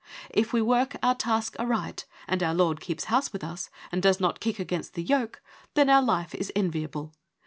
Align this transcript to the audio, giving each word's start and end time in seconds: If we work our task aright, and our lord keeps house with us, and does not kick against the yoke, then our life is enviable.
If 0.31 0.51
we 0.51 0.63
work 0.63 0.95
our 1.03 1.13
task 1.13 1.55
aright, 1.59 2.05
and 2.27 2.41
our 2.41 2.55
lord 2.55 2.81
keeps 2.81 3.03
house 3.03 3.31
with 3.31 3.43
us, 3.43 3.69
and 3.91 4.01
does 4.01 4.19
not 4.19 4.39
kick 4.39 4.57
against 4.57 4.95
the 4.95 5.03
yoke, 5.03 5.43
then 5.75 5.91
our 5.91 6.01
life 6.01 6.33
is 6.33 6.51
enviable. 6.55 7.13